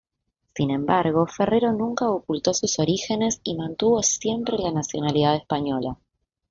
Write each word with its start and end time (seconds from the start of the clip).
Sin 0.55 0.71
embargo, 0.71 1.27
Ferrero 1.27 1.73
nunca 1.73 2.09
ocultó 2.09 2.55
sus 2.55 2.79
orígenes 2.79 3.39
y 3.43 3.55
mantuvo 3.55 4.01
siempre 4.01 4.57
la 4.57 4.71
nacionalidad 4.71 5.35
española. 5.35 5.95